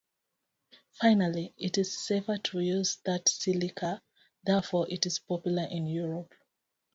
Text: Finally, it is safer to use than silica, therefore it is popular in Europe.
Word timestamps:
Finally, 0.99 1.53
it 1.59 1.77
is 1.77 1.95
safer 2.03 2.39
to 2.39 2.59
use 2.59 2.97
than 3.05 3.23
silica, 3.27 4.01
therefore 4.43 4.87
it 4.89 5.05
is 5.05 5.19
popular 5.19 5.65
in 5.65 5.85
Europe. 5.85 6.33